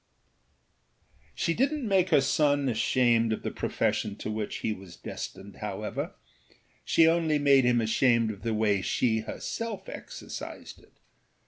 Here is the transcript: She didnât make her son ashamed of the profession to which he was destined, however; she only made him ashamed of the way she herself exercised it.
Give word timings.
She 1.35 1.53
didnât 1.53 1.83
make 1.83 2.09
her 2.09 2.21
son 2.21 2.67
ashamed 2.69 3.31
of 3.31 3.43
the 3.43 3.51
profession 3.51 4.15
to 4.15 4.31
which 4.31 4.61
he 4.65 4.73
was 4.73 4.95
destined, 4.95 5.57
however; 5.57 6.15
she 6.83 7.07
only 7.07 7.37
made 7.37 7.65
him 7.65 7.79
ashamed 7.79 8.31
of 8.31 8.41
the 8.41 8.55
way 8.55 8.81
she 8.81 9.19
herself 9.19 9.87
exercised 9.87 10.79
it. 10.79 10.93